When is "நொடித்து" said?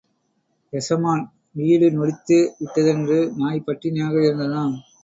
1.91-2.39